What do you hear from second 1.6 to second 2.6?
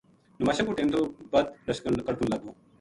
لسکن کڑکن لگو